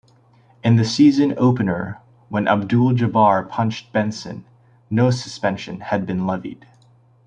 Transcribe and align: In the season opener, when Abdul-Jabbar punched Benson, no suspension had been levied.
In 0.63 0.77
the 0.77 0.83
season 0.83 1.35
opener, 1.37 1.99
when 2.29 2.47
Abdul-Jabbar 2.47 3.47
punched 3.47 3.93
Benson, 3.93 4.45
no 4.89 5.11
suspension 5.11 5.79
had 5.81 6.07
been 6.07 6.25
levied. 6.25 6.65